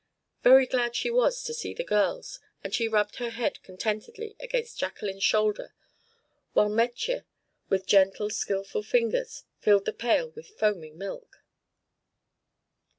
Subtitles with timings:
[0.41, 4.79] Very glad was she to see the girls, and she rubbed her head contentedly against
[4.79, 5.75] Jacqueline's shoulder
[6.53, 7.23] while Metje,
[7.69, 11.43] with gentle, skilful fingers, filled the pail with foaming milk.